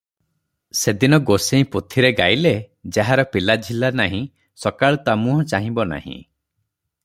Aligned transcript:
ସେ 0.77 0.93
ଦିନ 1.01 1.19
ଗୋସେଇଁ 1.29 1.67
ପୋଥିରେ 1.75 2.11
ଗାଇଲେ- 2.21 2.53
"ଯାହାର 2.97 3.27
ପିଲାଝିଲା 3.35 3.93
ନାହିଁ, 4.01 4.25
ସକାଳୁ 4.65 5.01
ତା 5.07 5.19
ମୁହଁ 5.27 5.49
ଚାହିଁବ 5.55 5.91
ନାହିଁ। 5.95 6.19